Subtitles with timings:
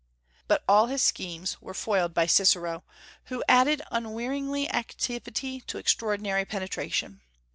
[0.47, 2.83] But all his schemes were foiled by Cicero,
[3.25, 7.21] who added unwearied activity to extraordinary penetration.